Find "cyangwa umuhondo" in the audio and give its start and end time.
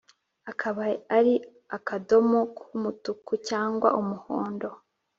3.47-4.69